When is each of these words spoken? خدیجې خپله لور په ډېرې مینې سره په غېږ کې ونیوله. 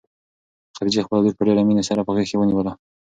خدیجې 0.77 1.05
خپله 1.05 1.19
لور 1.23 1.33
په 1.37 1.43
ډېرې 1.47 1.63
مینې 1.67 1.83
سره 1.89 2.05
په 2.07 2.11
غېږ 2.15 2.27
کې 2.29 2.37
ونیوله. 2.39 2.71